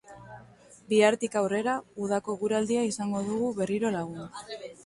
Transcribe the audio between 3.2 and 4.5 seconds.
dugu berriro lagun.